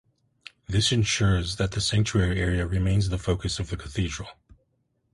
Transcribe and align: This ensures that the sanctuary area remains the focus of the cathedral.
This 0.67 0.91
ensures 0.91 1.57
that 1.57 1.73
the 1.73 1.79
sanctuary 1.79 2.39
area 2.41 2.65
remains 2.65 3.09
the 3.09 3.19
focus 3.19 3.59
of 3.59 3.69
the 3.69 3.77
cathedral. 3.77 4.29